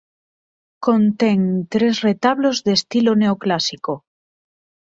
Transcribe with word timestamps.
Contén 0.85 1.39
tres 1.73 1.95
retablos 2.07 2.57
de 2.65 2.71
estilo 2.79 3.11
neoclásico. 3.21 3.93